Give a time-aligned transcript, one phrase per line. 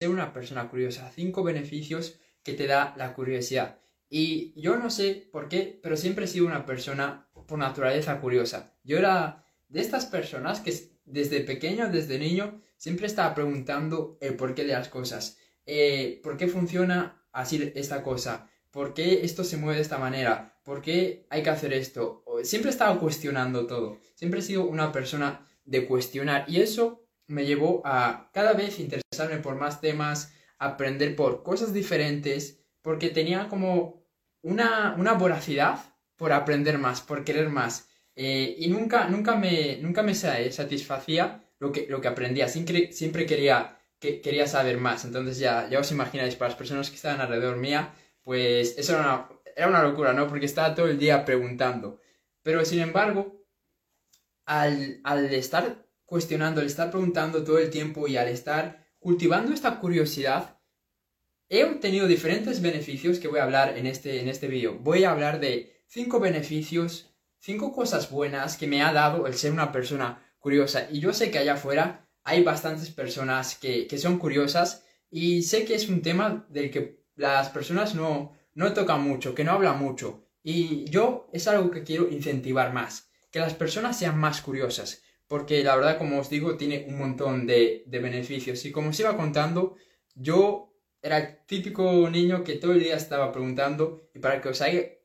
[0.00, 3.80] ser una persona curiosa, cinco beneficios que te da la curiosidad.
[4.08, 8.74] Y yo no sé por qué, pero siempre he sido una persona por naturaleza curiosa.
[8.84, 10.72] Yo era de estas personas que
[11.04, 15.38] desde pequeño, desde niño, siempre estaba preguntando el porqué de las cosas.
[15.66, 18.48] Eh, ¿Por qué funciona así esta cosa?
[18.70, 20.60] ¿Por qué esto se mueve de esta manera?
[20.62, 22.24] ¿Por qué hay que hacer esto?
[22.44, 23.98] Siempre he estado cuestionando todo.
[24.14, 26.44] Siempre he sido una persona de cuestionar.
[26.46, 32.60] Y eso me llevó a cada vez interesarme por más temas, aprender por cosas diferentes,
[32.82, 34.02] porque tenía como
[34.42, 35.78] una, una voracidad
[36.16, 37.88] por aprender más, por querer más.
[38.16, 43.78] Eh, y nunca, nunca, me, nunca me satisfacía lo que, lo que aprendía, siempre, quería,
[44.00, 45.04] que, quería saber más.
[45.04, 49.02] Entonces ya, ya os imagináis, para las personas que estaban alrededor mía, pues eso era
[49.02, 50.26] una, era una locura, ¿no?
[50.28, 52.00] Porque estaba todo el día preguntando.
[52.42, 53.44] Pero sin embargo,
[54.46, 59.78] al, al estar cuestionando, al estar preguntando todo el tiempo y al estar cultivando esta
[59.78, 60.58] curiosidad,
[61.50, 64.78] he obtenido diferentes beneficios que voy a hablar en este, en este vídeo.
[64.78, 69.52] Voy a hablar de cinco beneficios, cinco cosas buenas que me ha dado el ser
[69.52, 70.88] una persona curiosa.
[70.90, 75.66] Y yo sé que allá afuera hay bastantes personas que, que son curiosas y sé
[75.66, 79.78] que es un tema del que las personas no, no tocan mucho, que no hablan
[79.78, 80.24] mucho.
[80.42, 85.62] Y yo es algo que quiero incentivar más, que las personas sean más curiosas porque
[85.62, 88.64] la verdad, como os digo, tiene un montón de, beneficios.
[88.64, 89.76] Y como os iba contando,
[90.14, 94.62] yo era el típico niño que todo el día estaba preguntando, y para que os,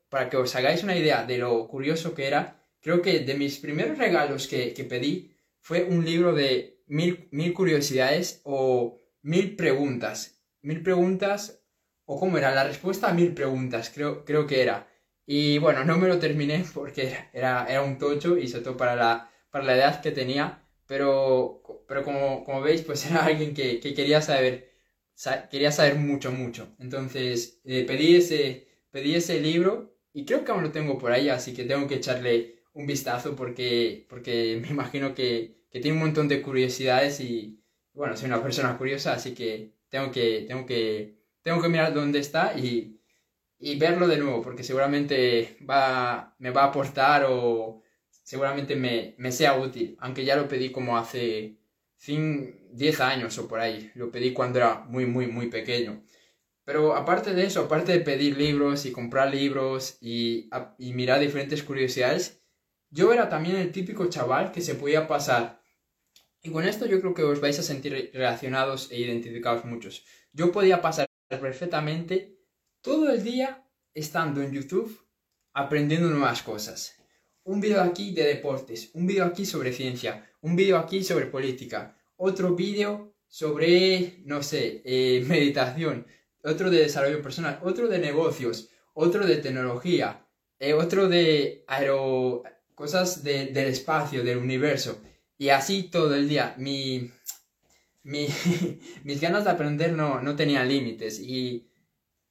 [0.08, 3.58] para que os hagáis una idea de lo curioso que era, creo que de mis
[3.58, 10.40] primeros regalos que, pedí fue un libro de mil, mil curiosidades o mil preguntas.
[10.62, 11.62] Mil preguntas,
[12.06, 14.88] o cómo era, la respuesta a mil preguntas, creo, creo que era.
[15.26, 18.96] Y bueno, no me lo terminé porque era, era un tocho y sobre todo para
[18.96, 23.78] la, para la edad que tenía, pero, pero como, como veis, pues era alguien que,
[23.78, 24.72] que quería saber,
[25.48, 26.74] quería saber mucho, mucho.
[26.80, 31.28] Entonces eh, pedí, ese, pedí ese libro y creo que aún lo tengo por ahí,
[31.28, 36.02] así que tengo que echarle un vistazo porque, porque me imagino que, que tiene un
[36.02, 37.62] montón de curiosidades y,
[37.92, 42.18] bueno, soy una persona curiosa, así que tengo que, tengo que, tengo que mirar dónde
[42.18, 43.00] está y,
[43.60, 47.83] y verlo de nuevo, porque seguramente va, me va a aportar o,
[48.24, 51.58] seguramente me, sea útil, aunque ya lo pedí como hace
[52.06, 56.02] 10 años o por ahí, lo pedí cuando era muy, muy, muy pequeño.
[56.64, 60.48] Pero aparte de eso, aparte de pedir libros y comprar libros y,
[60.78, 62.42] y mirar diferentes curiosidades,
[62.90, 65.60] yo era también el típico chaval que se podía pasar.
[66.42, 70.04] Y con esto yo creo que os vais a sentir relacionados e identificados muchos.
[70.32, 72.38] Yo podía pasar perfectamente
[72.80, 75.06] todo el día estando en YouTube
[75.52, 77.03] aprendiendo nuevas cosas
[77.44, 81.96] un vídeo aquí de deportes, un vídeo aquí sobre ciencia, un vídeo aquí sobre política,
[82.16, 86.06] otro vídeo sobre, no sé, eh, meditación,
[86.42, 90.26] otro de desarrollo personal, otro de negocios, otro de tecnología,
[90.58, 92.42] eh, otro de aero...
[92.74, 95.00] cosas del espacio, del universo.
[95.36, 96.54] Y así todo el día.
[96.58, 97.10] Mi,
[98.02, 98.28] mi,
[99.04, 101.18] mis ganas de aprender no, no tenían límites.
[101.20, 101.70] Y,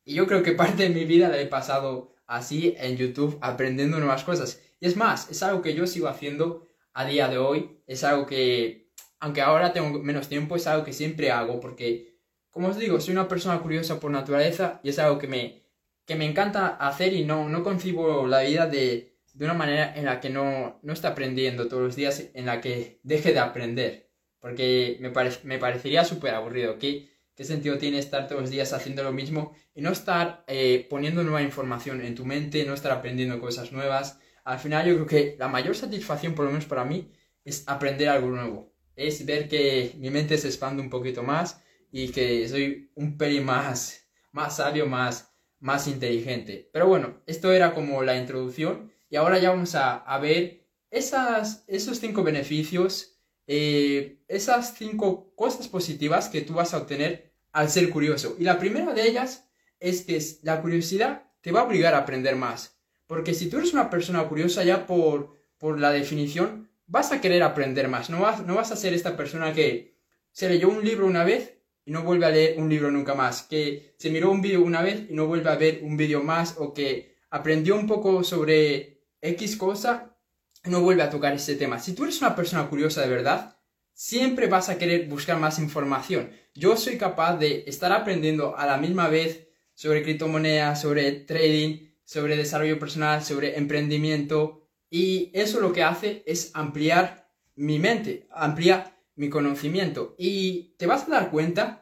[0.05, 3.99] y yo creo que parte de mi vida la he pasado así en YouTube aprendiendo
[3.99, 4.61] nuevas cosas.
[4.83, 8.25] Y es más, es algo que yo sigo haciendo a día de hoy, es algo
[8.25, 8.89] que,
[9.21, 12.17] aunque ahora tengo menos tiempo, es algo que siempre hago porque,
[12.51, 15.61] como os digo, soy una persona curiosa por naturaleza y es algo que me,
[16.05, 20.03] que me encanta hacer y no, no concibo la vida de, de una manera en
[20.03, 24.11] la que no, no esté aprendiendo todos los días, en la que deje de aprender.
[24.41, 25.13] Porque me,
[25.45, 26.77] me parecería súper aburrido.
[26.77, 30.85] ¿Qué, ¿Qué sentido tiene estar todos los días haciendo lo mismo y no estar eh,
[30.89, 34.19] poniendo nueva información en tu mente, no estar aprendiendo cosas nuevas?
[34.43, 37.11] Al final yo creo que la mayor satisfacción, por lo menos para mí,
[37.45, 38.73] es aprender algo nuevo.
[38.95, 41.61] Es ver que mi mente se expande un poquito más
[41.91, 46.69] y que soy un pelín más, más sabio, más, más inteligente.
[46.73, 52.23] Pero bueno, esto era como la introducción y ahora ya vamos a, ver esos cinco
[52.23, 58.35] beneficios, eh, esas cinco cosas positivas que tú vas a obtener al ser curioso.
[58.39, 59.49] Y la primera de ellas
[59.79, 62.79] es que la curiosidad te va a obligar a aprender más.
[63.07, 67.43] Porque si tú eres una persona curiosa ya por, por la definición, vas a querer
[67.43, 68.09] aprender más.
[68.09, 69.97] No vas, no vas a ser esta persona que
[70.31, 73.43] se leyó un libro una vez y no vuelve a leer un libro nunca más.
[73.43, 76.55] Que se miró un vídeo una vez y no vuelve a ver un vídeo más.
[76.57, 80.15] O que aprendió un poco sobre X cosa
[80.63, 81.79] y no vuelve a tocar ese tema.
[81.79, 83.57] Si tú eres una persona curiosa de verdad,
[83.93, 86.31] siempre vas a querer buscar más información.
[86.55, 92.37] Yo soy capaz de estar aprendiendo a la misma vez sobre criptomonedas, sobre trading, sobre
[92.37, 99.29] desarrollo personal, sobre emprendimiento y eso lo que hace es ampliar mi mente, ampliar mi
[99.29, 101.81] conocimiento y te vas a dar cuenta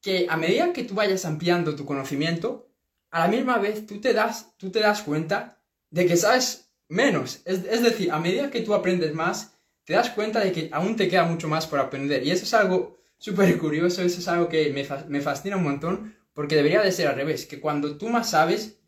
[0.00, 2.70] que a medida que tú vayas ampliando tu conocimiento,
[3.10, 5.60] a la misma vez tú te das, tú te das cuenta
[5.90, 7.40] de que sabes menos.
[7.44, 9.54] Es, es decir, a medida que tú aprendes más,
[9.84, 12.24] te das cuenta de que aún te queda mucho más por aprender.
[12.24, 16.14] Y eso es algo súper curioso, eso es algo que me, me fascina un montón,
[16.32, 18.78] porque debería de ser al revés, que cuando tú más sabes,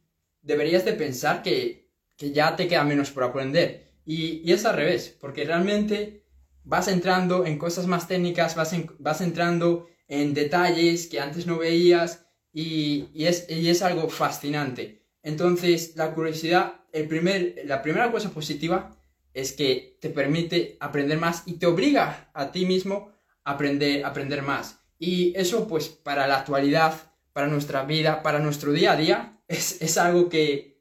[0.42, 3.92] deberías de pensar que, que ya te queda menos por aprender.
[4.04, 6.24] Y, y, es al revés, porque realmente
[6.64, 12.26] vas entrando en cosas más técnicas, vas, vas entrando en detalles que antes no veías
[12.52, 15.06] y, y, es, y es algo fascinante.
[15.22, 18.96] Entonces, la curiosidad, el primer, la primera cosa positiva
[19.34, 23.12] es que te permite aprender más y te obliga a ti mismo
[23.44, 24.80] a aprender, aprender más.
[24.98, 26.94] Y eso, pues, para la actualidad,
[27.32, 30.80] para nuestra vida, para nuestro día a día, es, es algo que,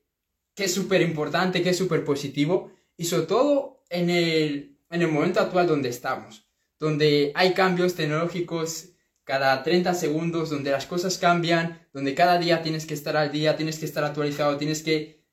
[0.55, 5.07] que es súper importante, que es súper positivo y sobre todo en el, en el
[5.07, 8.89] momento actual donde estamos, donde hay cambios tecnológicos
[9.23, 13.57] cada 30 segundos, donde las cosas cambian, donde cada día tienes que estar al día,
[13.57, 15.25] tienes que estar actualizado, tienes que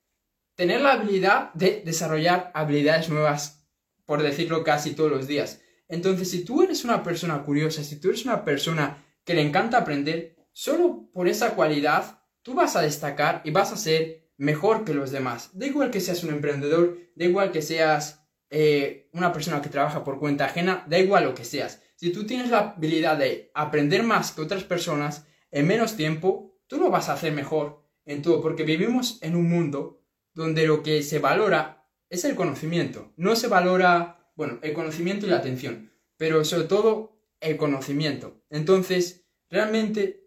[0.55, 3.69] tener la habilidad de desarrollar habilidades nuevas,
[4.06, 5.61] por decirlo casi todos los días.
[5.88, 9.79] Entonces, si tú eres una persona curiosa, si tú eres una persona que le encanta
[9.79, 14.94] aprender, solo por esa cualidad, tú vas a destacar y vas a ser mejor que
[14.94, 15.50] los demás.
[15.54, 20.04] Da igual que seas un emprendedor, da igual que seas eh, una persona que trabaja
[20.04, 21.82] por cuenta ajena, da igual lo que seas.
[21.96, 26.78] Si tú tienes la habilidad de aprender más que otras personas en menos tiempo, tú
[26.78, 31.02] lo vas a hacer mejor en todo, porque vivimos en un mundo donde lo que
[31.02, 33.12] se valora es el conocimiento.
[33.16, 38.40] No se valora, bueno, el conocimiento y la atención, pero sobre todo el conocimiento.
[38.50, 40.25] Entonces, realmente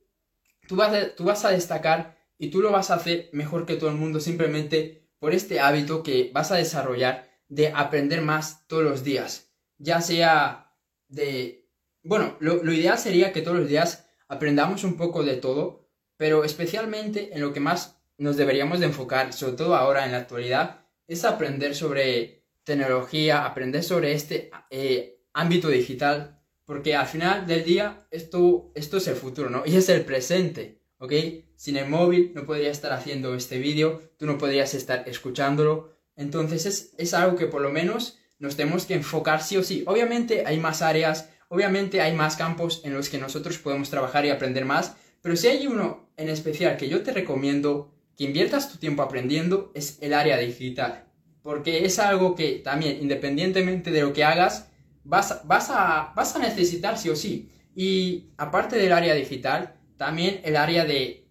[0.69, 4.19] tú vas, a, destacar y tú lo vas a hacer mejor que todo el mundo
[4.19, 9.51] simplemente por este hábito que vas a desarrollar de aprender más todos los días.
[9.79, 10.75] Ya sea
[11.07, 11.67] de...
[12.03, 16.43] Bueno, lo, lo ideal sería que todos los días aprendamos un poco de todo, pero
[16.43, 20.85] especialmente en lo que más nos deberíamos de enfocar, sobre todo ahora en la actualidad,
[21.07, 26.38] es aprender sobre tecnología, aprender sobre este eh, ámbito digital,
[26.69, 29.63] porque al final del día esto, esto es el futuro, ¿no?
[29.65, 31.13] Y es el presente, ¿ok?
[31.55, 36.67] Sin el móvil no podría estar haciendo este vídeo, tú no podrías estar escuchándolo, entonces
[36.67, 39.83] es, es algo que por lo menos nos tenemos que enfocar sí o sí.
[39.87, 44.29] Obviamente hay más áreas, obviamente hay más campos en los que nosotros podemos trabajar y
[44.29, 48.77] aprender más, pero si hay uno en especial que yo te recomiendo que inviertas tu
[48.77, 51.05] tiempo aprendiendo es el área digital.
[51.41, 54.68] Porque es algo que también, independientemente de lo que hagas,
[55.09, 57.51] vas, vas, a, vas a necesitar sí o sí.
[57.75, 61.27] Y aparte del área digital, también el área de,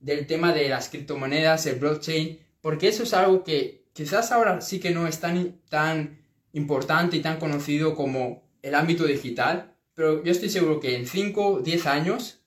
[0.00, 4.80] del tema de las criptomonedas, el blockchain, porque eso es algo que quizás ahora sí
[4.80, 6.20] que no es tan, tan
[6.52, 11.46] importante y tan conocido como el ámbito digital, pero yo estoy seguro que en 5
[11.46, 12.40] o 10 años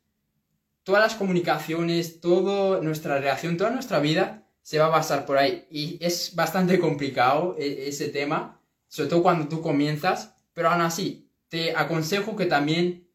[0.84, 5.66] todas las comunicaciones, toda nuestra relación, toda nuestra vida se va a basar por ahí.
[5.70, 11.30] Y es bastante complicado e, ese tema, sobre todo cuando tú comienzas, pero aún así,
[11.50, 13.10] te aconsejo que también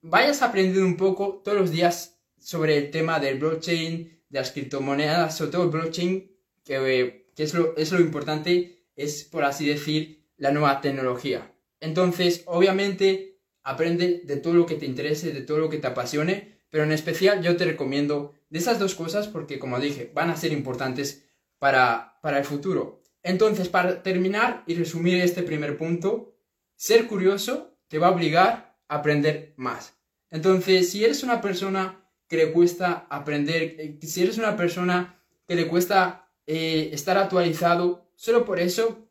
[0.00, 5.36] vayas aprendiendo un poco todos los días sobre el tema del blockchain, de las criptomonedas,
[5.36, 6.30] sobre todo el blockchain,
[6.64, 11.52] que, que es, lo, es lo importante, es por así decir, la nueva tecnología.
[11.80, 16.58] Entonces, obviamente, aprende de todo lo que te interese, de todo lo que te apasione,
[16.70, 20.36] pero en especial yo te recomiendo de esas dos cosas porque, como dije, van a
[20.36, 21.24] ser importantes
[21.58, 23.02] para, para el futuro.
[23.22, 26.33] Entonces, para terminar y resumir este primer punto,
[26.76, 29.94] ser curioso te va a obligar a aprender más.
[30.30, 35.54] Entonces, si eres una persona que le cuesta aprender, eh, si eres una persona que
[35.54, 39.10] le cuesta eh, estar actualizado, solo por eso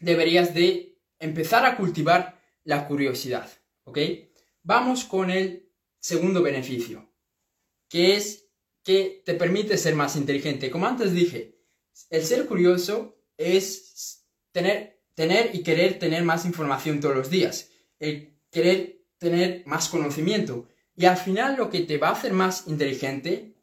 [0.00, 3.48] deberías de empezar a cultivar la curiosidad,
[3.84, 3.98] ¿ok?
[4.62, 7.10] Vamos con el segundo beneficio,
[7.88, 8.48] que es
[8.82, 10.70] que te permite ser más inteligente.
[10.70, 11.58] Como antes dije,
[12.10, 18.38] el ser curioso es tener, tener y querer tener más información todos los días, el
[18.50, 20.68] querer tener más conocimiento.
[20.94, 23.56] Y al final lo que te va a hacer más inteligente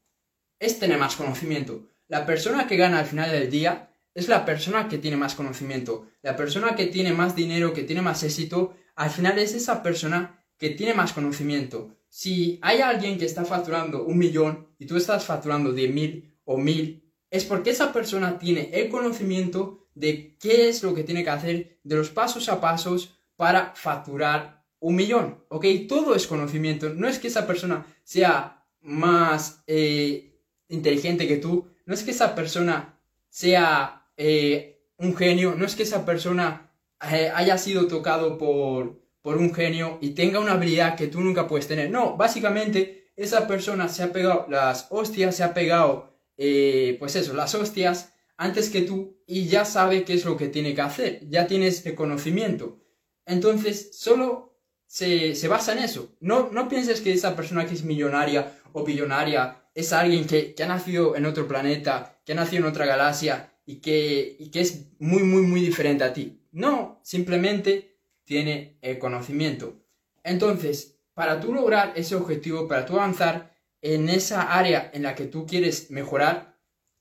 [0.59, 1.87] es tener más conocimiento.
[2.07, 6.07] La persona que gana al final del día es la persona que tiene más conocimiento.
[6.21, 10.45] La persona que tiene más dinero, que tiene más éxito, al final es esa persona
[10.57, 15.25] que tiene más conocimiento si hay alguien que está facturando un millón y tú estás
[15.25, 20.83] facturando diez mil o mil, es porque esa persona tiene el conocimiento de qué es
[20.83, 25.65] lo que tiene que hacer, de los pasos a pasos para facturar un millón, ¿ok?
[25.89, 31.93] Todo es conocimiento, no es que esa persona sea más eh, inteligente que tú, no
[31.93, 32.99] es que esa persona
[33.29, 36.71] sea eh, un genio, no es que esa persona
[37.11, 41.47] eh, haya sido tocado por, por un genio y tenga una habilidad que tú nunca
[41.47, 41.89] puedes tener.
[41.89, 47.55] No, básicamente esa persona se ha pegado las hostias, se ha pegado, pues eso, las
[47.55, 51.47] hostias antes que tú y ya sabe qué es lo que tiene que hacer, ya
[51.47, 52.79] tienes el conocimiento.
[53.25, 56.15] Entonces, solo se, basa en eso.
[56.19, 60.63] No, no pienses que esa persona que es millonaria o billonaria es alguien que, que,
[60.63, 64.61] ha nacido en otro planeta, que ha nacido en otra galaxia y que, y que
[64.61, 66.41] es muy, muy, muy diferente a ti.
[66.51, 69.81] No, simplemente tiene el conocimiento.
[70.23, 75.25] Entonces, para tú lograr ese objetivo, para tú avanzar en esa área en la que
[75.25, 76.54] tú quieres mejorar,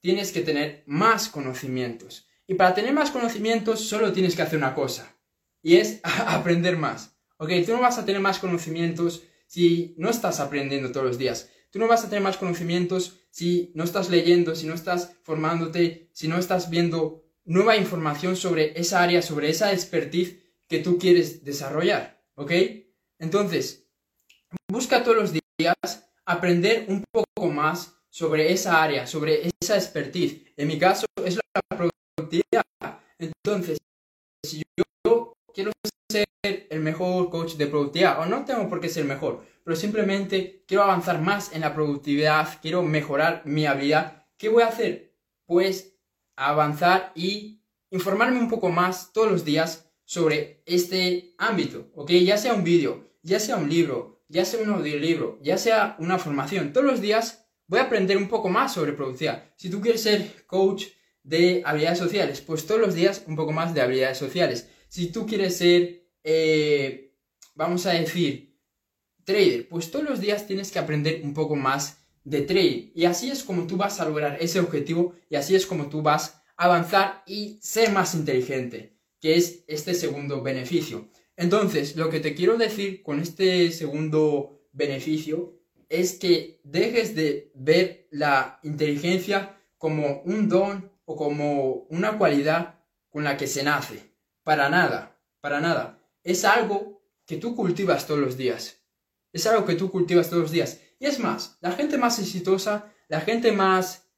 [0.04, 2.28] tienes que tener más conocimientos.
[2.46, 5.16] Y para tener más conocimientos solo tienes que hacer una cosa,
[5.62, 7.16] y es aprender más.
[7.38, 11.48] Ok, tú no vas a tener más conocimientos si no estás aprendiendo todos los días.
[11.70, 16.10] Tú no vas a tener más conocimientos si no estás leyendo, si no estás formándote,
[16.12, 20.36] si no estás viendo nueva información sobre esa área, sobre esa expertise
[20.68, 22.22] que tú quieres desarrollar.
[22.34, 22.52] ¿Ok?
[23.18, 23.88] Entonces,
[24.68, 30.42] busca todos los días aprender un poco más sobre esa área, sobre esa expertise.
[30.56, 32.62] En mi caso es la productividad.
[33.18, 33.78] Entonces,
[34.46, 35.72] si yo quiero
[36.08, 40.62] ser el mejor coach de productividad, o no tengo por qué ser mejor, pero simplemente
[40.68, 45.16] quiero avanzar más en la productividad, quiero mejorar mi habilidad, ¿qué voy a hacer?
[45.44, 45.96] Pues
[46.36, 52.12] avanzar y informarme un poco más todos los días sobre este ámbito, ¿ok?
[52.12, 56.20] Ya sea un vídeo, ya sea un libro, ya sea un audiolibro, ya sea una
[56.20, 59.44] formación, todos los días voy a aprender un poco más sobre productividad.
[59.56, 60.86] Si tú quieres ser coach
[61.22, 64.68] de habilidades sociales, pues todos los días un poco más de habilidades sociales.
[64.88, 67.16] Si tú quieres ser, eh,
[67.54, 68.58] vamos a decir,
[69.24, 72.90] trader, pues todos los días tienes que aprender un poco más de trading.
[72.94, 76.02] Y así es como tú vas a lograr ese objetivo y así es como tú
[76.02, 81.08] vas a avanzar y ser más inteligente, que es este segundo beneficio.
[81.36, 85.58] Entonces, lo que te quiero decir con este segundo beneficio
[86.00, 93.24] es que dejes de ver la inteligencia como un don o como una cualidad con
[93.24, 94.10] la que se nace.
[94.42, 96.00] Para nada, para nada.
[96.22, 98.80] Es algo que tú cultivas todos los días.
[99.32, 100.80] Es algo que tú cultivas todos los días.
[100.98, 104.08] Y es más, la gente más exitosa, la gente más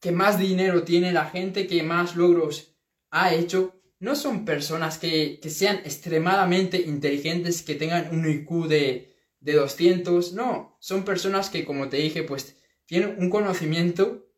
[0.00, 2.74] que más dinero tiene, la gente que más logros
[3.10, 9.09] ha hecho, no son personas que, sean extremadamente inteligentes, que tengan un IQ de,
[9.40, 12.56] de 200, no, son personas que, como te dije, pues
[12.86, 14.30] tienen un conocimiento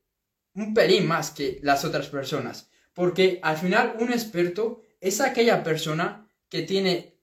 [0.55, 2.69] un pelín más que las otras personas.
[2.95, 7.19] Porque al final un experto es aquella persona que tiene,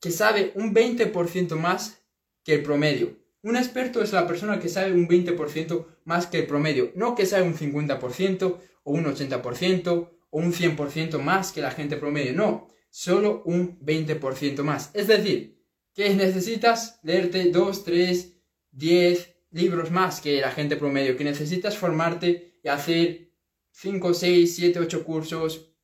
[0.00, 2.02] que sabe un 20% más
[2.44, 3.18] que el promedio.
[3.42, 7.26] Un experto es la persona que sabe un 20% más que el promedio, no que
[7.26, 12.68] sabe un 50% o un 80% o un 100% más que la gente promedio, no,
[12.90, 14.90] solo un 20% más.
[14.94, 15.61] Es decir,
[15.94, 18.32] que necesitas leerte 2, 3,
[18.72, 23.32] 10 libros más que la gente promedio, que necesitas formarte y hacer
[23.72, 25.74] 5, 6, 7, 8 cursos.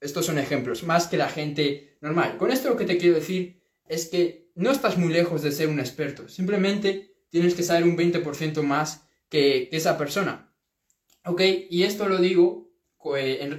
[0.00, 2.36] Estos son ejemplos, más que la gente normal.
[2.36, 5.68] Con esto lo que te quiero decir es que no estás muy lejos de ser
[5.68, 10.54] un experto, simplemente tienes que saber un 20% más que, esa persona.
[11.24, 11.42] ¿Ok?
[11.70, 12.66] Y esto lo digo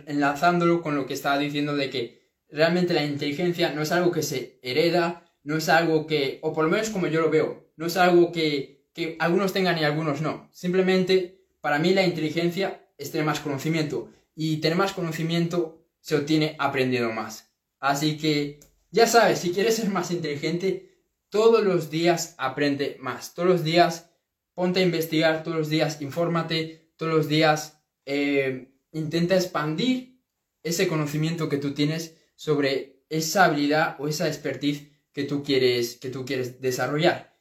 [0.07, 4.23] enlazándolo con lo que estaba diciendo de que realmente la inteligencia no es algo que
[4.23, 7.86] se hereda, no es algo que, o por lo menos como yo lo veo, no
[7.86, 10.50] es algo que, que algunos tengan y algunos no.
[10.51, 16.58] Simplemente, para mí la inteligencia es tener más conocimiento y tener más conocimiento se obtiene
[16.60, 17.50] aprendiendo más.
[17.80, 18.60] Así que,
[18.92, 23.34] ya sabes, si quieres ser más inteligente, todos los días aprende más.
[23.34, 24.12] Todos los días
[24.54, 30.20] ponte a investigar, todos los días infórmate, todos los días eh, intenta expandir
[30.62, 36.12] ese conocimiento que tú tienes sobre esa habilidad o esa expertise que tú quieres, que
[36.12, 37.36] tú quieres desarrollar.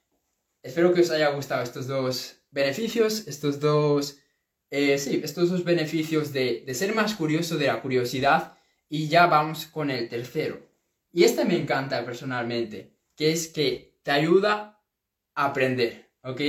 [0.63, 4.19] Espero que os haya gustado estos dos beneficios, estos dos,
[4.71, 8.57] eh, sí, estos dos beneficios de, de ser más curioso, de la curiosidad,
[8.89, 10.67] y ya vamos con el tercero.
[11.13, 14.83] Y este me encanta personalmente, que es que te ayuda
[15.35, 16.41] a aprender, ¿ok?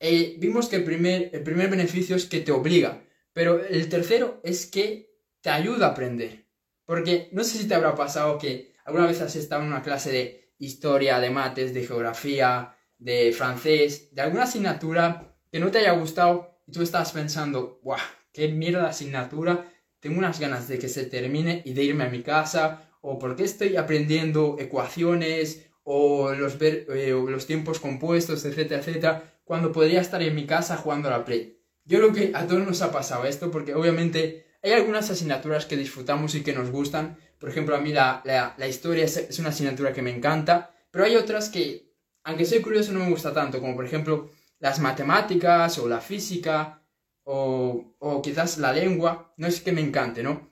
[0.00, 3.04] Eh, vimos que el primer, el primer beneficio es que te obliga.
[3.32, 6.48] Pero el tercero es que te ayuda a aprender.
[6.84, 10.10] Porque no sé si te habrá pasado que alguna vez has estado en una clase
[10.10, 15.92] de historia, de mates, de geografía, de francés, de alguna asignatura que no te haya
[15.92, 18.00] gustado y tú estás pensando, ¡guau!
[18.32, 19.72] ¡Qué mierda asignatura!
[20.00, 22.90] Tengo unas ganas de que se termine y de irme a mi casa.
[23.00, 29.70] O porque estoy aprendiendo ecuaciones o los, eh, o los tiempos compuestos, etcétera, etcétera, cuando
[29.70, 31.62] podría estar en mi casa jugando a la Play.
[31.84, 35.76] Yo creo que a todos nos ha pasado esto porque obviamente hay algunas asignaturas que
[35.76, 37.16] disfrutamos y que nos gustan.
[37.38, 41.16] Por ejemplo, a mí la, la, historia es, una asignatura que me encanta, pero hay
[41.16, 41.92] otras que,
[42.24, 46.82] aunque soy curioso, no me gusta tanto, como por ejemplo las matemáticas o la física
[47.24, 50.48] o, o quizás la lengua, no es que me encante, ¿no?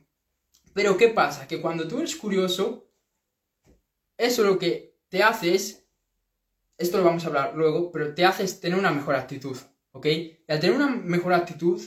[0.74, 1.46] Pero ¿qué pasa?
[1.46, 2.90] Que cuando tú eres curioso,
[4.18, 5.86] eso lo que te hace es,
[6.76, 9.56] esto lo vamos a hablar luego, pero te hace tener una mejor actitud,
[9.92, 10.06] ¿ok?
[10.06, 11.80] Y al tener una mejor actitud,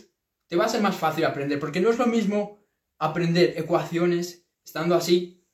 [0.48, 2.58] te va a ser más fácil aprender, porque no es lo mismo
[2.98, 5.48] aprender ecuaciones estando así,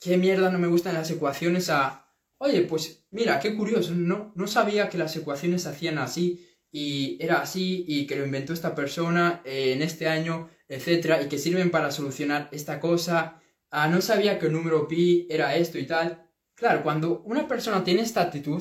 [0.00, 4.48] qué mierda no me gustan las ecuaciones a, oye, pues mira, qué curioso, no, no
[4.48, 8.74] sabía que las ecuaciones se hacían así y era así y que lo inventó esta
[8.74, 14.00] persona eh, en este año, etcétera, y que sirven para solucionar esta cosa, ah, no
[14.00, 16.28] sabía que el número pi era esto y tal.
[16.56, 18.60] Claro, cuando una persona tiene esta actitud,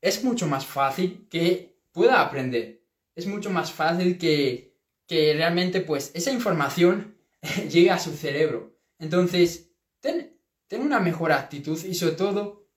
[0.00, 2.82] es mucho más fácil que pueda aprender.
[3.14, 4.76] Es mucho más fácil que,
[5.06, 7.16] que realmente pues esa información
[7.70, 8.72] llegue a su cerebro.
[9.02, 12.68] Entonces, ten, ten una mejor actitud y sobre todo,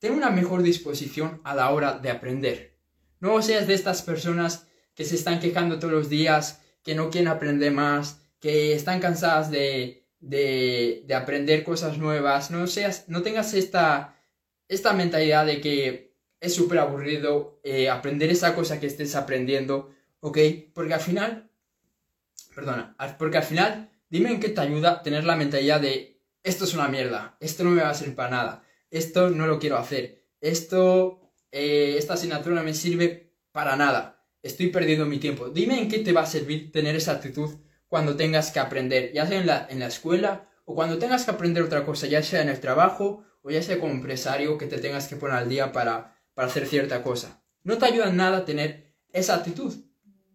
[0.00, 2.76] ten una mejor disposición a la hora de aprender.
[3.20, 7.28] No seas de estas personas que se están quejando todos los días, que no quieren
[7.28, 12.50] aprender más, que están cansadas de, de, de aprender cosas nuevas.
[12.50, 14.16] No seas, no tengas esta,
[14.66, 20.38] esta mentalidad de que es súper aburrido eh, aprender esa cosa que estés aprendiendo, ¿ok?
[20.74, 21.52] Porque al final,
[22.52, 26.74] perdona, porque al final, dime en qué te ayuda tener la mentalidad de esto es
[26.74, 30.24] una mierda, esto no me va a servir para nada, esto no lo quiero hacer,
[30.40, 35.48] esto eh, esta asignatura no me sirve para nada, estoy perdiendo mi tiempo.
[35.48, 37.56] Dime en qué te va a servir tener esa actitud
[37.88, 41.30] cuando tengas que aprender, ya sea en la, en la escuela o cuando tengas que
[41.30, 44.78] aprender otra cosa, ya sea en el trabajo o ya sea como empresario que te
[44.78, 47.42] tengas que poner al día para, para hacer cierta cosa.
[47.62, 49.74] No te ayuda en nada tener esa actitud.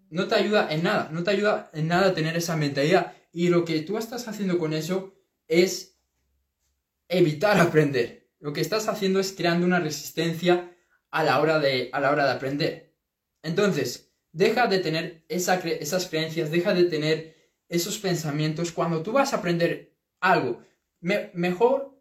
[0.10, 3.14] No te ayuda en nada, no te ayuda en nada tener esa mentalidad.
[3.34, 5.14] Y lo que tú estás haciendo con eso
[5.50, 6.00] es
[7.10, 8.30] evitar aprender.
[8.40, 10.74] Lo que estás haciendo es creando una resistencia
[11.12, 12.96] a la hora de, a la hora de aprender.
[13.42, 17.36] Entonces, deja de tener esas creencias, deja de tener
[17.70, 20.64] esos pensamientos cuando tú vas a aprender algo.
[21.02, 22.00] mejor,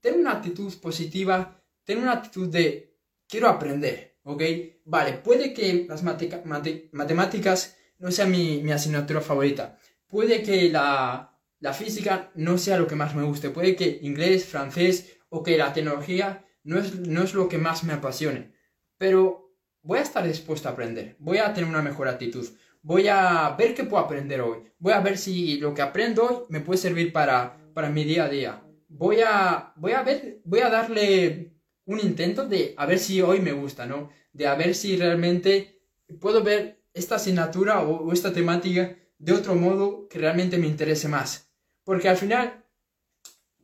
[0.00, 2.96] ten una actitud positiva, ten una actitud de
[3.28, 4.42] quiero aprender, ¿ok?
[4.84, 11.72] Vale, puede que las matemáticas no sea mi, mi, asignatura favorita, puede que la, la
[11.72, 15.72] física no sea lo que más me guste, puede que inglés, francés o que la
[15.72, 18.52] tecnología no es, lo que más me apasione,
[18.98, 22.46] pero voy a estar dispuesto a aprender, voy a tener una mejor actitud,
[22.82, 26.36] voy a ver qué puedo aprender hoy, voy a ver si lo que aprendo hoy
[26.48, 30.60] me puede servir para, para mi día a día, voy a, voy a ver, voy
[30.60, 31.54] a darle
[31.86, 34.10] un intento de a ver si hoy me gusta, ¿no?
[34.32, 35.80] De a ver si realmente
[36.20, 41.08] puedo ver esta asignatura o, o esta temática de otro modo que realmente me interese
[41.08, 41.50] más.
[41.84, 42.64] Porque al final,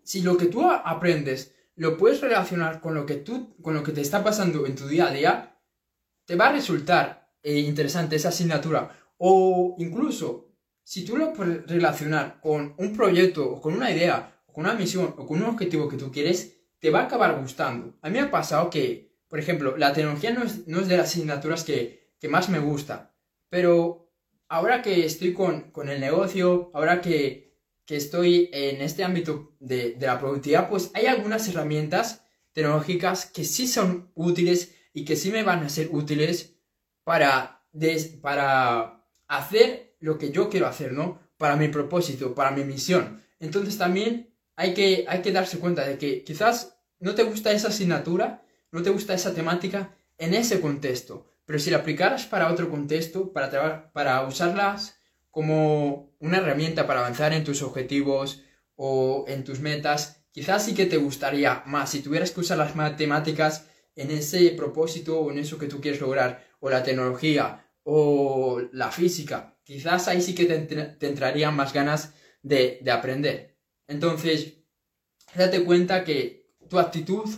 [0.03, 3.93] si lo que tú aprendes lo puedes relacionar con lo que tú, con lo que
[3.93, 5.61] te está pasando en tu día a día,
[6.25, 8.91] te va a resultar eh, interesante esa asignatura.
[9.19, 14.53] O incluso, si tú lo puedes relacionar con un proyecto, o con una idea, o
[14.53, 17.97] con una misión, o con un objetivo que tú quieres, te va a acabar gustando.
[18.03, 20.97] A mí me ha pasado que, por ejemplo, la tecnología no es, no es de
[20.97, 23.15] las asignaturas que, que, más me gusta,
[23.49, 24.04] pero
[24.55, 27.45] ahora que estoy con, con el negocio, ahora que
[27.87, 33.67] que estoy en este ámbito de, la productividad, pues hay algunas herramientas tecnológicas que sí
[33.67, 36.57] son útiles y que sí me van a ser útiles
[37.03, 37.67] para,
[38.23, 41.21] para hacer lo que yo quiero hacer, ¿no?
[41.37, 43.23] Para mi propósito, para mi misión.
[43.39, 47.69] Entonces también hay que, hay que darse cuenta de que quizás no te gusta esa
[47.69, 52.71] asignatura, no te gusta esa temática en ese contexto, pero si la aplicaras para otro
[52.71, 54.97] contexto, para, para usarlas
[55.31, 58.43] como una herramienta para avanzar en tus objetivos
[58.77, 62.77] o en tus metas, quizás sí que te gustaría más si tuvieras que usar las
[62.77, 68.63] matemáticas en ese propósito o en eso que tú quieres lograr, o la tecnología o
[68.73, 73.59] la física, quizás ahí sí que te, entrarían más ganas de, de aprender.
[73.87, 74.55] Entonces,
[75.35, 77.29] date cuenta que tu actitud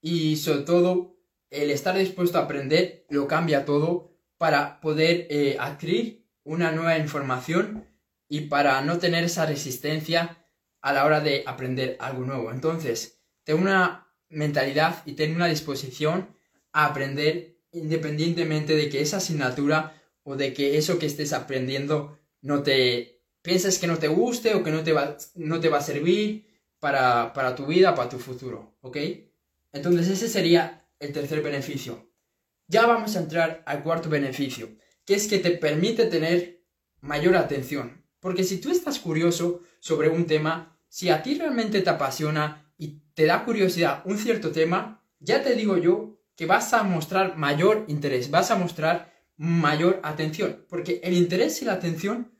[0.00, 1.16] y sobre todo
[1.52, 7.86] el estar dispuesto a aprender lo cambia todo para poder eh, adquirir una nueva información
[8.28, 10.46] y para no tener esa resistencia
[10.80, 12.50] a la hora de aprender algo nuevo.
[12.50, 16.34] Entonces, ten una mentalidad y ten una disposición
[16.72, 22.62] a aprender independientemente de que esa asignatura o de que eso que estés aprendiendo no
[22.62, 25.82] te pienses que no te guste o que no te va, no te va a
[25.82, 26.46] servir
[26.80, 28.96] para, para tu vida, para tu futuro, ¿ok?
[29.72, 32.10] Entonces ese sería el tercer beneficio.
[32.68, 34.70] Ya vamos a entrar al cuarto beneficio
[35.04, 36.64] que es que te permite tener
[37.00, 38.04] mayor atención.
[38.20, 43.00] Porque si tú estás curioso sobre un tema, si a ti realmente te apasiona y
[43.14, 47.84] te da curiosidad un cierto tema, ya te digo yo que vas a mostrar mayor
[47.88, 52.32] interés, vas a mostrar mayor atención, porque el interés y la atención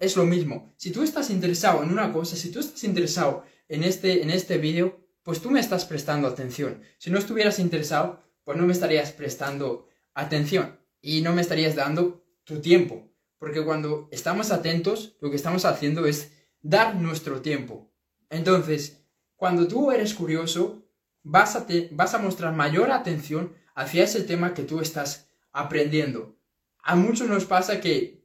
[0.00, 0.74] es lo mismo.
[0.76, 4.58] Si tú estás interesado en una cosa, si tú estás interesado en este, en este
[4.58, 6.82] vídeo, pues tú me estás prestando atención.
[6.98, 12.24] Si no estuvieras interesado, pues no me estarías prestando atención y no me estarías dando
[12.44, 13.08] tu tiempo.
[13.38, 17.92] Porque cuando estamos atentos, lo que estamos haciendo es dar nuestro tiempo.
[18.30, 19.04] Entonces,
[19.36, 20.86] cuando tú eres curioso,
[21.22, 26.36] vas a, vas a mostrar mayor atención hacia ese tema que tú estás aprendiendo.
[26.82, 28.24] A muchos nos pasa que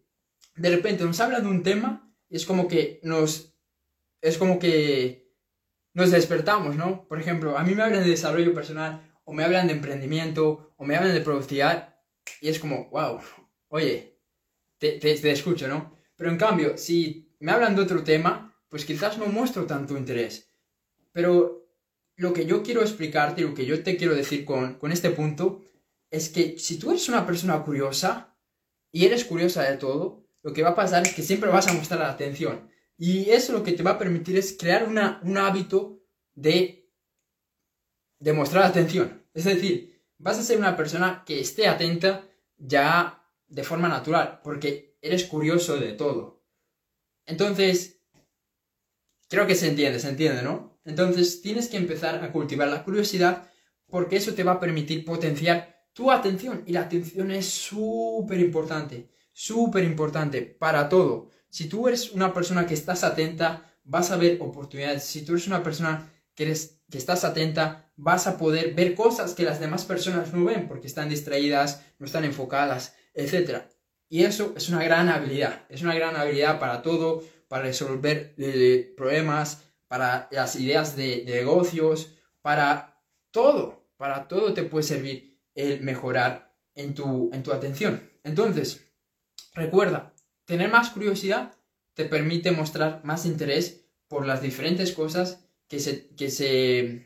[0.55, 3.53] de repente nos hablan de un tema y es como que nos...
[4.19, 5.26] Es como que
[5.97, 7.07] nos despertamos, ¿no?
[7.07, 10.85] Por ejemplo, a mí me hablan de desarrollo personal o me hablan de emprendimiento o
[10.85, 11.95] me hablan de productividad
[12.39, 13.19] y es como, wow,
[13.69, 14.21] oye,
[14.77, 15.97] te, te, escucho, ¿no?
[16.15, 20.53] Pero en cambio, si me hablan de otro tema, pues quizás no muestro tanto interés.
[21.13, 21.67] Pero
[22.15, 25.63] lo que yo quiero explicarte, lo que yo te quiero decir con, con este punto,
[26.11, 28.37] es que si tú eres una persona curiosa
[28.91, 31.73] y eres curiosa de todo, lo que va a pasar es que siempre vas a
[31.73, 32.69] mostrar la atención.
[32.97, 36.91] Y eso lo que te va a permitir es crear una, un hábito de,
[38.19, 39.23] de mostrar atención.
[39.33, 44.97] Es decir, vas a ser una persona que esté atenta ya de forma natural, porque
[45.01, 46.43] eres curioso de todo.
[47.25, 48.01] Entonces,
[49.29, 50.79] creo que se entiende, se entiende, ¿no?
[50.85, 53.51] Entonces, tienes que empezar a cultivar la curiosidad
[53.87, 56.63] porque eso te va a permitir potenciar tu atención.
[56.65, 61.29] Y la atención es súper importante, súper importante para todo.
[61.57, 65.05] Si tú eres una persona que estás atenta, vas a ver oportunidades.
[65.05, 66.55] Si tú eres una persona que,
[66.87, 70.85] que estás atenta, vas a poder ver cosas que las demás personas no ven porque
[70.85, 73.63] están distraídas, no están enfocadas, etc.
[74.07, 75.65] Y eso es una gran habilidad.
[75.67, 81.37] Es una gran habilidad para todo, para resolver eh, problemas, para las ideas de, de
[81.37, 83.89] negocios, para todo.
[83.97, 88.07] Para todo te puede servir el mejorar en tu, en tu atención.
[88.23, 88.85] Entonces,
[89.55, 90.13] recuerda,
[90.47, 91.53] Tener más curiosidad
[91.93, 97.05] te permite mostrar más interés por las diferentes cosas que se, que se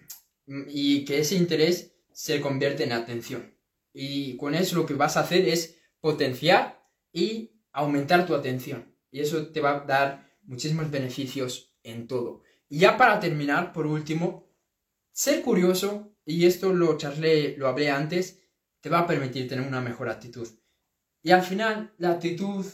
[0.67, 3.57] y que ese interés se convierte en atención.
[3.93, 8.95] Y con eso lo que vas a hacer es potenciar y aumentar tu atención.
[9.09, 12.43] Y eso te va a dar muchísimos beneficios en todo.
[12.69, 14.47] Y ya para terminar, por último,
[15.11, 18.43] ser curioso, y esto lo charlé, lo hablé antes,
[18.81, 20.47] te va a permitir tener una mejor actitud.
[21.23, 22.65] Y al final, la actitud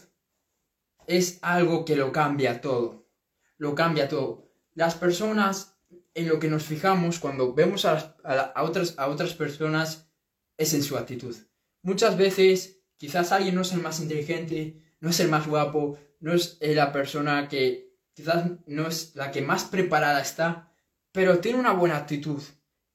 [1.08, 3.10] es algo que lo cambia todo.
[3.58, 4.52] Lo cambia todo.
[4.76, 5.80] Las personas
[6.13, 8.15] en lo que nos fijamos cuando vemos a,
[8.58, 10.12] otras, a otras personas
[10.58, 11.36] es en su actitud.
[11.82, 16.34] Muchas veces quizás alguien no es el más inteligente, no es el más guapo, no
[16.34, 20.74] es la persona que quizás no es la que más preparada está,
[21.12, 22.41] pero tiene una buena actitud.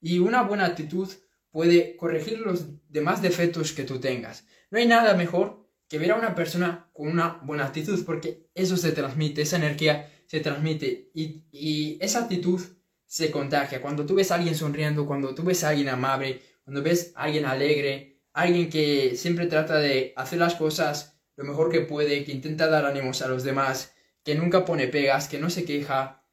[0.00, 1.08] Y una buena actitud
[1.50, 4.44] puede corregir los demás defectos que tú tengas.
[4.70, 5.61] No hay nada mejor
[5.92, 10.10] que ver a una persona con una buena actitud, porque eso se transmite, esa energía
[10.24, 12.58] se transmite y, esa actitud
[13.04, 13.82] se contagia.
[13.82, 17.24] Cuando tú ves a alguien sonriendo, cuando tú ves a alguien amable, cuando ves a
[17.24, 22.32] alguien alegre, alguien que siempre trata de hacer las cosas lo mejor que puede, que
[22.32, 23.92] intenta dar ánimos a los demás,
[24.24, 26.24] que nunca pone pegas, que no se queja,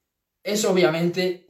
[0.41, 1.47] eso obviamente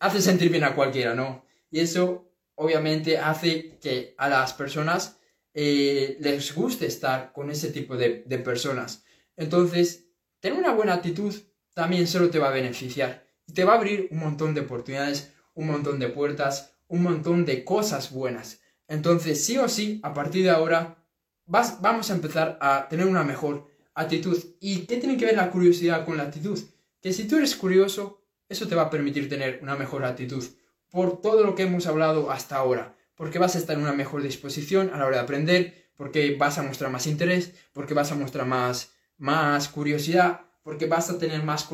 [0.00, 1.46] hace sentir bien a cualquiera, ¿no?
[1.70, 5.16] Y eso obviamente hace que a las personas
[5.58, 9.04] eh, les guste estar con ese tipo de, personas.
[9.36, 11.34] Entonces, tener una buena actitud
[11.72, 15.68] también solo te va a beneficiar te va a abrir un montón de oportunidades, un
[15.68, 18.60] montón de puertas, un montón de cosas buenas.
[18.88, 20.98] Entonces, sí o sí, a partir de ahora,
[21.46, 24.36] vas, vamos a empezar a tener una mejor actitud.
[24.60, 26.58] ¿Y qué tiene que ver la curiosidad con la actitud?
[27.00, 30.44] Que si tú eres curioso, eso te va a permitir tener una mejor actitud
[30.90, 34.22] por todo lo que hemos hablado hasta ahora porque vas a estar en una mejor
[34.22, 38.14] disposición a la hora de aprender, porque vas a mostrar más interés, porque vas a
[38.14, 41.68] mostrar más, más curiosidad, porque vas a tener más,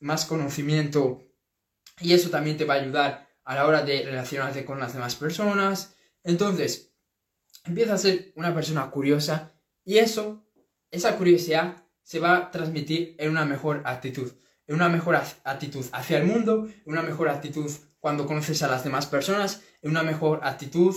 [0.00, 1.22] más conocimiento
[2.00, 5.14] y eso también te va a ayudar a la hora de relacionarte con las demás
[5.16, 5.94] personas.
[6.22, 6.94] Entonces,
[7.64, 9.52] empieza a ser una persona curiosa
[9.84, 10.46] y eso,
[10.90, 14.32] esa curiosidad se va a transmitir en una mejor actitud,
[14.66, 17.70] en una mejor actitud hacia el mundo, en una mejor actitud
[18.04, 20.94] cuando conoces a las demás personas, en una mejor actitud,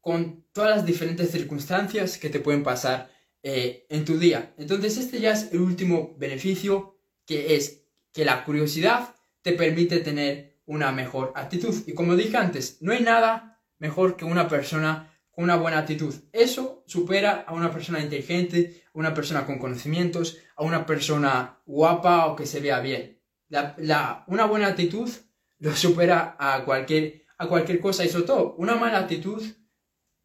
[0.00, 3.10] con todas las diferentes circunstancias que te pueden pasar
[3.42, 4.54] eh, en tu día.
[4.56, 10.62] Entonces este ya es el último beneficio, que es que la curiosidad te permite tener
[10.64, 11.74] una mejor actitud.
[11.86, 16.14] Y como dije antes, no hay nada mejor que una persona con una buena actitud.
[16.32, 22.28] Eso supera a una persona inteligente, a una persona con conocimientos, a una persona guapa
[22.28, 23.20] o que se vea bien.
[23.50, 25.10] La, una buena actitud
[25.58, 29.42] lo supera a cualquier, a cualquier cosa y sobre todo una mala actitud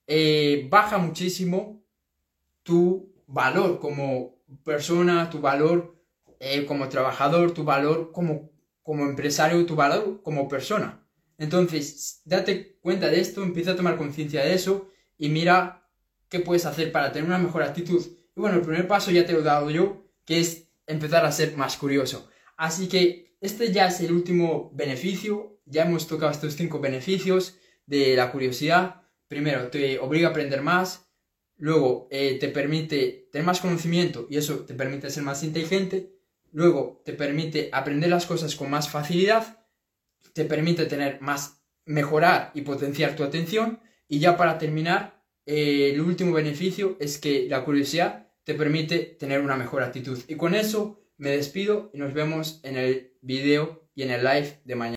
[0.08, 1.86] eh, baja muchísimo
[2.64, 5.96] tu valor como persona, tu valor
[6.40, 8.52] eh, como trabajador, tu valor como,
[8.84, 11.08] como empresario, tu valor como persona.
[11.38, 15.88] Entonces, date cuenta de esto, empieza a tomar conciencia de eso y mira
[16.30, 18.06] qué puedes hacer para tener una mejor actitud.
[18.36, 21.32] Y bueno, el primer paso ya te lo he dado yo, que es empezar a
[21.32, 22.30] ser más curioso.
[22.58, 25.60] Así que este ya es el último beneficio.
[25.66, 29.02] Ya hemos tocado estos cinco beneficios de la curiosidad.
[29.28, 31.12] Primero, te obliga a aprender más.
[31.58, 36.14] Luego, eh, te permite tener más conocimiento y eso te permite ser más inteligente.
[36.52, 39.66] Luego, te permite aprender las cosas con más facilidad.
[40.34, 43.80] Te permite tener más, mejorar y potenciar tu atención.
[44.08, 49.42] Y ya para terminar, eh, el último beneficio es que la curiosidad te permite tener
[49.42, 50.20] una mejor actitud.
[50.28, 54.60] Y con eso me despido y nos vemos en el video y en el live
[54.66, 54.90] de mañana.